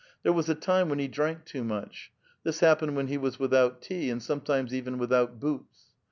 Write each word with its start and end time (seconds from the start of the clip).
There 0.23 0.33
was 0.33 0.49
a 0.49 0.55
time 0.55 0.89
when 0.89 0.97
he 0.97 1.07
drank 1.07 1.45
too 1.45 1.63
much; 1.63 2.11
this 2.43 2.59
happened 2.61 2.95
when 2.95 3.05
he 3.05 3.19
was 3.19 3.37
without 3.37 3.83
tea, 3.83 4.09
and 4.09 4.19
sometimes 4.19 4.73
even 4.73 4.97
without 4.97 5.39
boots. 5.39 5.89